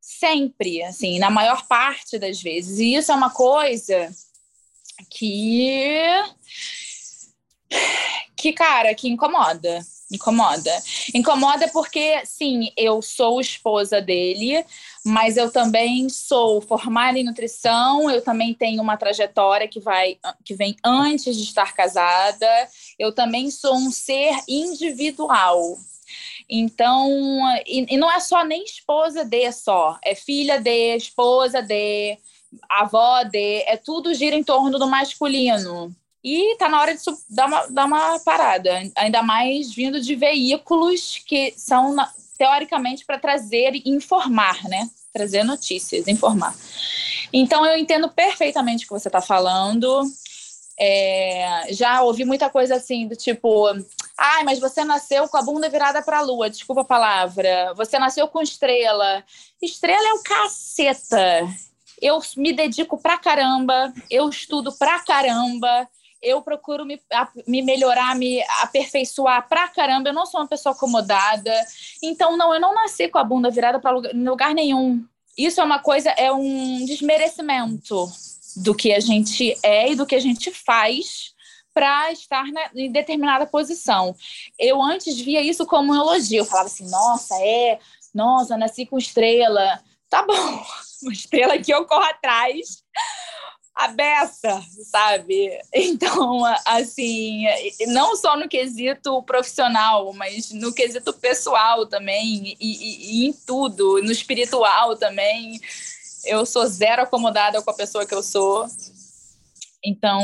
[0.00, 2.78] sempre, assim, na maior parte das vezes.
[2.78, 4.10] E isso é uma coisa
[5.08, 6.06] que
[8.36, 9.80] que cara, que incomoda.
[10.10, 10.82] Incomoda.
[11.14, 14.64] Incomoda porque, sim, eu sou esposa dele,
[15.04, 20.54] mas eu também sou formada em nutrição, eu também tenho uma trajetória que vai que
[20.54, 22.46] vem antes de estar casada.
[23.00, 25.78] Eu também sou um ser individual.
[26.46, 27.08] Então,
[27.66, 32.18] e, e, não é só nem esposa de só, é filha de, esposa de,
[32.68, 35.96] avó de, é tudo gira em torno do masculino.
[36.22, 41.22] E tá na hora de dar uma, dar uma parada, ainda mais vindo de veículos
[41.24, 41.96] que são,
[42.36, 44.90] teoricamente, para trazer e informar, né?
[45.10, 46.54] Trazer notícias, informar.
[47.32, 50.02] Então, eu entendo perfeitamente o que você está falando.
[50.82, 53.68] É, já ouvi muita coisa assim, do tipo,
[54.22, 57.72] Ai, mas você nasceu com a bunda virada para a lua, desculpa a palavra.
[57.74, 59.24] Você nasceu com estrela.
[59.62, 61.48] Estrela é o caceta.
[62.02, 65.88] Eu me dedico pra caramba, eu estudo pra caramba,
[66.20, 70.10] eu procuro me, a, me melhorar, me aperfeiçoar pra caramba.
[70.10, 71.52] Eu não sou uma pessoa acomodada.
[72.02, 75.02] Então, não, eu não nasci com a bunda virada para lugar, lugar nenhum.
[75.36, 78.06] Isso é uma coisa, é um desmerecimento
[78.56, 81.34] do que a gente é e do que a gente faz
[81.72, 84.14] para estar na, em determinada posição.
[84.58, 86.38] Eu antes via isso como um elogio.
[86.38, 87.78] Eu falava assim, nossa, é,
[88.14, 89.80] nossa, nasci com estrela.
[90.08, 90.34] Tá bom,
[91.02, 92.82] uma estrela que eu corro atrás
[93.80, 95.58] a beça, sabe?
[95.72, 97.44] Então, assim,
[97.88, 104.02] não só no quesito profissional, mas no quesito pessoal também, e, e, e, em tudo,
[104.02, 105.58] no espiritual também.
[106.24, 108.66] Eu sou zero acomodada com a pessoa que eu sou.
[109.84, 110.20] Então,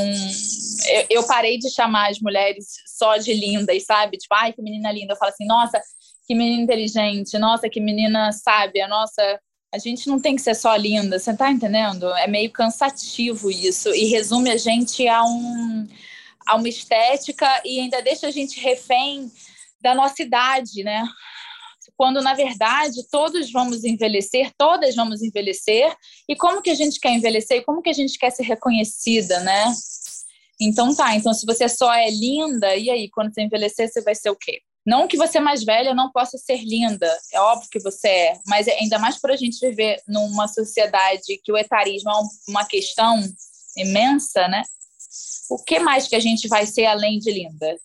[0.88, 4.18] eu, eu, parei de chamar as mulheres só de lindas, sabe?
[4.18, 5.14] Tipo, ai, que menina linda.
[5.14, 5.80] Eu falo assim, nossa,
[6.26, 9.40] que menina inteligente, nossa, que menina sábia, nossa.
[9.72, 12.08] A gente não tem que ser só linda, você tá entendendo?
[12.16, 15.86] É meio cansativo isso e resume a gente a, um,
[16.46, 19.30] a uma estética e ainda deixa a gente refém
[19.80, 21.06] da nossa idade, né?
[21.96, 25.94] Quando na verdade todos vamos envelhecer, todas vamos envelhecer,
[26.28, 29.40] e como que a gente quer envelhecer e como que a gente quer ser reconhecida,
[29.40, 29.72] né?
[30.60, 34.14] Então tá, então se você só é linda, e aí, quando você envelhecer, você vai
[34.14, 34.60] ser o quê?
[34.86, 38.68] Não que você mais velha não possa ser linda, é óbvio que você é, mas
[38.68, 42.14] é ainda mais por a gente viver numa sociedade que o etarismo é
[42.48, 43.20] uma questão
[43.76, 44.62] imensa, né?
[45.50, 47.76] O que mais que a gente vai ser além de linda?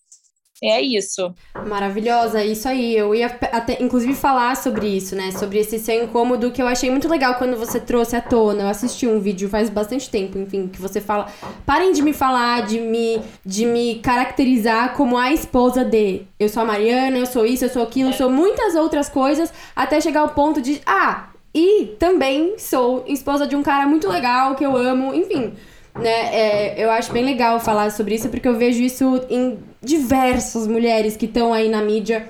[0.64, 1.34] É isso.
[1.68, 2.96] Maravilhosa, é isso aí.
[2.96, 5.32] Eu ia até, inclusive, falar sobre isso, né?
[5.32, 8.62] Sobre esse seu incômodo que eu achei muito legal quando você trouxe à tona.
[8.64, 11.26] Eu assisti um vídeo faz bastante tempo, enfim, que você fala.
[11.66, 16.22] Parem de me falar, de me, de me caracterizar como a esposa de.
[16.40, 19.52] Eu sou a Mariana, eu sou isso, eu sou aquilo, eu sou muitas outras coisas,
[19.76, 20.80] até chegar ao ponto de.
[20.86, 25.54] Ah, e também sou esposa de um cara muito legal que eu amo, enfim
[25.96, 26.10] né?
[26.34, 31.18] É, eu acho bem legal falar sobre isso, porque eu vejo isso em diversas mulheres
[31.18, 32.28] que estão aí na mídia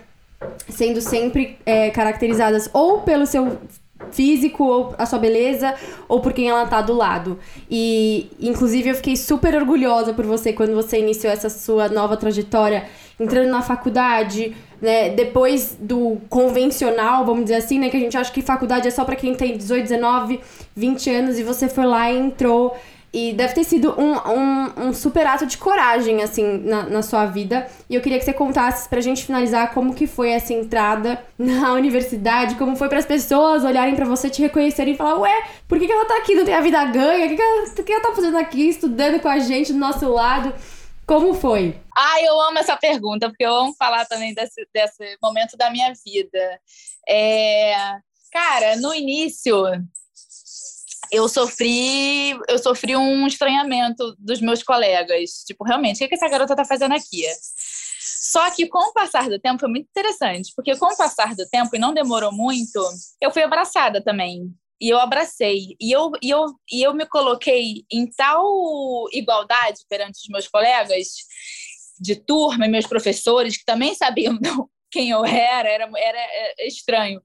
[0.70, 3.58] sendo sempre é, caracterizadas ou pelo seu
[4.12, 5.76] físico, ou a sua beleza,
[6.08, 7.38] ou por quem ela tá do lado.
[7.70, 12.86] E, inclusive, eu fiquei super orgulhosa por você quando você iniciou essa sua nova trajetória,
[13.20, 15.10] entrando na faculdade, né?
[15.10, 17.90] Depois do convencional, vamos dizer assim, né?
[17.90, 20.40] Que a gente acha que faculdade é só para quem tem 18, 19,
[20.76, 22.76] 20 anos, e você foi lá e entrou
[23.14, 27.26] e deve ter sido um, um, um super ato de coragem, assim, na, na sua
[27.26, 27.70] vida.
[27.90, 31.74] E eu queria que você contasse pra gente finalizar como que foi essa entrada na
[31.76, 35.78] universidade, como foi para as pessoas olharem para você, te reconhecerem e falar, ué, por
[35.78, 37.26] que, que ela tá aqui, não tem a vida ganha?
[37.26, 40.08] O que, que, ela, que ela tá fazendo aqui, estudando com a gente do nosso
[40.08, 40.54] lado?
[41.06, 41.76] Como foi?
[41.98, 45.92] Ah, eu amo essa pergunta, porque eu amo falar também desse, desse momento da minha
[46.06, 46.60] vida.
[47.10, 47.76] É...
[48.32, 49.66] Cara, no início,
[51.12, 55.44] eu sofri, eu sofri um estranhamento dos meus colegas.
[55.46, 57.24] Tipo, realmente, o que, que essa garota tá fazendo aqui?
[58.00, 61.46] Só que com o passar do tempo foi muito interessante, porque com o passar do
[61.50, 62.80] tempo, e não demorou muito,
[63.20, 64.54] eu fui abraçada também.
[64.80, 65.76] E eu abracei.
[65.80, 71.08] E eu, e eu, e eu me coloquei em tal igualdade perante os meus colegas
[72.00, 74.40] de turma, meus professores, que também sabiam
[74.90, 77.22] quem eu era, era, era é, estranho,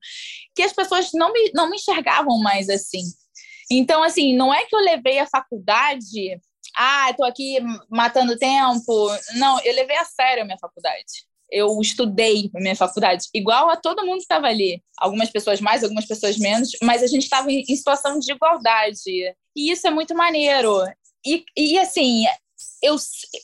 [0.55, 3.03] que as pessoas não me, não me enxergavam mais assim.
[3.71, 6.41] Então, assim, não é que eu levei a faculdade,
[6.77, 7.59] ah, estou aqui
[7.91, 9.09] matando tempo.
[9.37, 11.25] Não, eu levei a sério a minha faculdade.
[11.51, 14.83] Eu estudei a minha faculdade, igual a todo mundo que estava ali.
[14.99, 19.01] Algumas pessoas mais, algumas pessoas menos, mas a gente estava em, situação de igualdade.
[19.57, 20.85] E isso é muito maneiro.
[21.25, 22.25] E, e assim,
[22.83, 22.97] eu,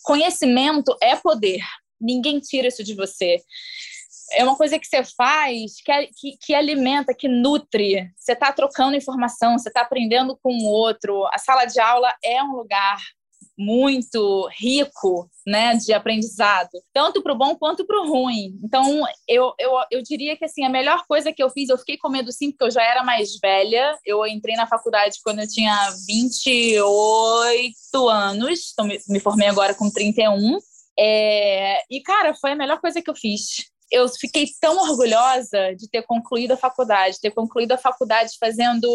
[0.03, 1.63] conhecimento é poder.
[2.01, 3.41] Ninguém tira isso de você
[4.35, 8.11] é uma coisa que você faz que, que, que alimenta, que nutre.
[8.17, 11.27] Você está trocando informação, você está aprendendo com o outro.
[11.33, 12.99] A sala de aula é um lugar
[13.57, 18.59] muito rico né, de aprendizado, tanto para o bom quanto para o ruim.
[18.63, 21.97] Então, eu, eu, eu diria que assim, a melhor coisa que eu fiz, eu fiquei
[21.97, 23.99] com medo sim, porque eu já era mais velha.
[24.05, 29.91] Eu entrei na faculdade quando eu tinha 28 anos, então me, me formei agora com
[29.91, 30.59] 31.
[30.99, 35.89] É, e, cara, foi a melhor coisa que eu fiz eu fiquei tão orgulhosa de
[35.89, 38.89] ter concluído a faculdade, ter concluído a faculdade fazendo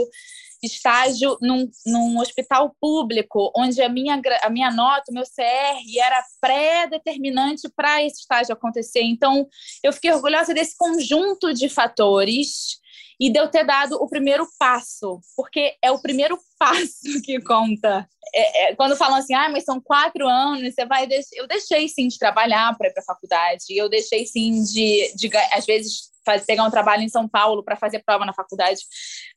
[0.62, 6.23] estágio num, num hospital público, onde a minha, a minha nota, o meu CR, era
[6.41, 9.03] pré-determinante para esse estágio acontecer.
[9.03, 9.47] Então,
[9.83, 12.79] eu fiquei orgulhosa desse conjunto de fatores
[13.19, 18.08] e de eu ter dado o primeiro passo, porque é o primeiro passo que conta.
[18.34, 21.08] É, é, quando falam assim, ah, mas são quatro anos, você vai.
[21.34, 25.30] Eu deixei sim de trabalhar para ir para a faculdade, eu deixei sim de, de
[25.53, 28.82] às vezes, fazer, pegar um trabalho em São Paulo para fazer prova na faculdade,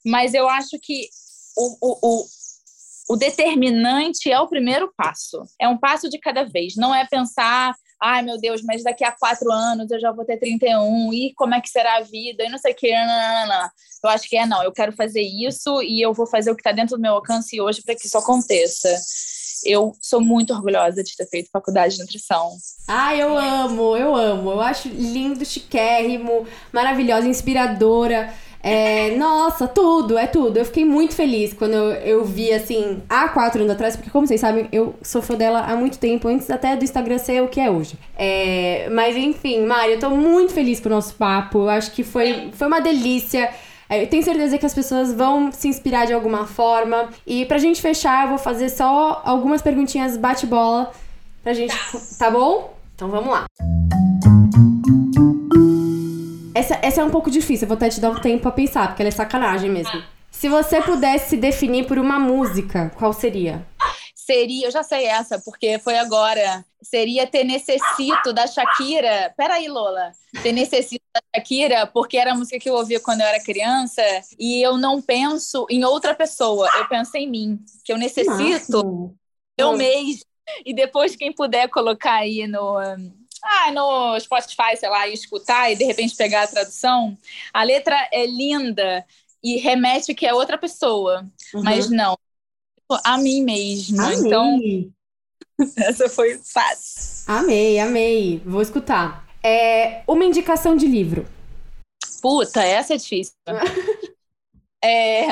[0.04, 1.08] mas eu acho que
[1.56, 2.26] o, o, o
[3.10, 5.42] o determinante é o primeiro passo.
[5.60, 6.76] É um passo de cada vez.
[6.76, 10.38] Não é pensar, ai meu Deus, mas daqui a quatro anos eu já vou ter
[10.38, 12.44] 31, e como é que será a vida?
[12.44, 13.70] E não sei o que, não, não, não.
[14.02, 16.60] Eu acho que é não, eu quero fazer isso e eu vou fazer o que
[16.60, 18.88] está dentro do meu alcance hoje para que isso aconteça.
[19.62, 22.56] Eu sou muito orgulhosa de ter feito faculdade de nutrição.
[22.88, 24.52] Ah, eu amo, eu amo.
[24.52, 28.32] Eu acho lindo, chiquérrimo, maravilhosa, inspiradora.
[28.62, 30.58] É, nossa, tudo, é tudo.
[30.58, 34.26] Eu fiquei muito feliz quando eu, eu vi, assim, há quatro anos atrás, porque, como
[34.26, 37.48] vocês sabem, eu sou fã dela há muito tempo, antes até do Instagram ser o
[37.48, 37.98] que é hoje.
[38.16, 41.58] É, mas, enfim, Mari, eu tô muito feliz com o nosso papo.
[41.60, 43.50] Eu acho que foi, foi uma delícia.
[43.88, 47.08] É, eu tenho certeza que as pessoas vão se inspirar de alguma forma.
[47.26, 50.92] E pra gente fechar, eu vou fazer só algumas perguntinhas bate-bola
[51.42, 51.74] pra gente.
[52.18, 52.74] Tá bom?
[52.94, 53.46] Então vamos lá.
[56.60, 58.88] Essa, essa é um pouco difícil, eu vou até te dar um tempo pra pensar,
[58.88, 60.04] porque ela é sacanagem mesmo.
[60.30, 63.66] Se você pudesse se definir por uma música, qual seria?
[64.14, 66.62] Seria, eu já sei essa, porque foi agora.
[66.82, 69.32] Seria Ter Necessito da Shakira.
[69.38, 70.12] Peraí, Lola.
[70.42, 74.02] Ter Necessito da Shakira, porque era a música que eu ouvia quando eu era criança
[74.38, 77.58] e eu não penso em outra pessoa, eu penso em mim.
[77.82, 79.14] Que eu necessito Nossa.
[79.56, 80.24] eu mesmo.
[80.66, 82.78] E depois, quem puder colocar aí no,
[83.42, 87.16] ah, no Spotify, sei lá, e escutar e de repente pegar a tradução,
[87.52, 89.04] a letra é linda
[89.42, 91.62] e remete que é outra pessoa, uhum.
[91.62, 92.16] mas não,
[93.04, 94.04] a mim mesma.
[94.04, 94.18] Amei.
[94.18, 94.60] Então,
[95.78, 97.24] essa foi fácil.
[97.26, 98.42] Amei, amei.
[98.44, 99.26] Vou escutar.
[99.42, 101.26] É uma indicação de livro.
[102.20, 103.32] Puta, essa é difícil.
[104.82, 105.26] é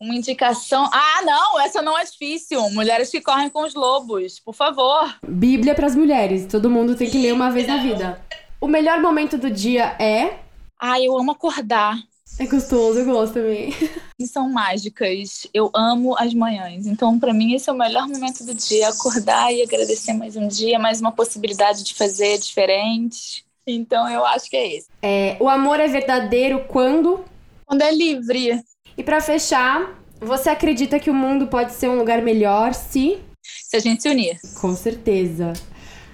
[0.00, 0.88] uma indicação.
[0.92, 2.60] Ah, não, essa não é difícil.
[2.70, 5.16] Mulheres que correm com os lobos, por favor.
[5.26, 6.46] Bíblia para as mulheres.
[6.46, 8.20] Todo mundo tem que ler uma vez na vida.
[8.60, 10.38] O melhor momento do dia é.
[10.78, 11.96] Ah, eu amo acordar.
[12.38, 13.72] É gostoso, eu gosto também.
[14.26, 15.46] São mágicas.
[15.54, 16.86] Eu amo as manhãs.
[16.86, 20.46] Então, para mim, esse é o melhor momento do dia: acordar e agradecer mais um
[20.46, 23.44] dia, mais uma possibilidade de fazer diferente.
[23.66, 24.88] Então, eu acho que é esse.
[25.02, 27.24] É, o amor é verdadeiro quando?
[27.64, 28.62] Quando é livre.
[28.96, 33.18] E para fechar, você acredita que o mundo pode ser um lugar melhor se
[33.68, 34.38] se a gente se unir?
[34.60, 35.52] Com certeza.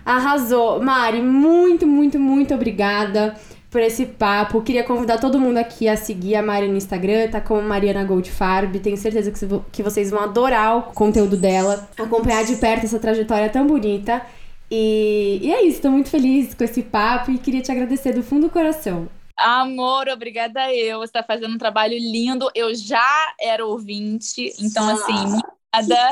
[0.05, 0.83] Arrasou.
[0.83, 3.35] Mari, muito, muito, muito obrigada
[3.70, 4.61] por esse papo.
[4.61, 8.78] Queria convidar todo mundo aqui a seguir a Mari no Instagram, tá como Mariana Goldfarb.
[8.80, 9.33] Tenho certeza
[9.70, 14.22] que vocês vão adorar o conteúdo dela, acompanhar de perto essa trajetória tão bonita.
[14.70, 18.22] E, e é isso, tô muito feliz com esse papo e queria te agradecer do
[18.22, 19.09] fundo do coração.
[19.43, 21.01] Amor, obrigada eu.
[21.01, 22.49] Você está fazendo um trabalho lindo.
[22.55, 25.40] Eu já era ouvinte, então, ah, assim,
[25.74, 26.11] obrigada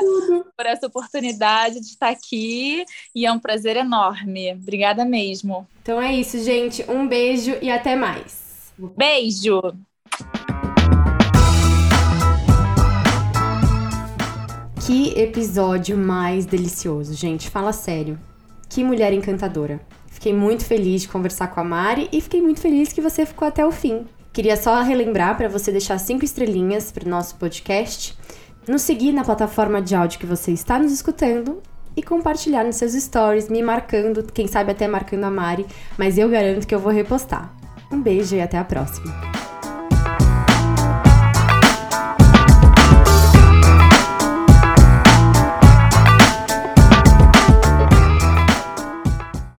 [0.57, 2.83] por essa oportunidade de estar aqui
[3.15, 4.51] e é um prazer enorme.
[4.51, 5.65] Obrigada mesmo.
[5.81, 6.83] Então é isso, gente.
[6.91, 8.73] Um beijo e até mais.
[8.97, 9.61] Beijo!
[14.85, 17.49] Que episódio mais delicioso, gente.
[17.49, 18.19] Fala sério.
[18.69, 19.79] Que mulher encantadora.
[20.21, 23.47] Fiquei muito feliz de conversar com a Mari e fiquei muito feliz que você ficou
[23.47, 24.05] até o fim.
[24.31, 28.15] Queria só relembrar para você deixar cinco estrelinhas para o nosso podcast,
[28.67, 31.59] nos seguir na plataforma de áudio que você está nos escutando
[31.97, 35.65] e compartilhar nos seus stories, me marcando, quem sabe até marcando a Mari,
[35.97, 37.51] mas eu garanto que eu vou repostar.
[37.91, 39.50] Um beijo e até a próxima.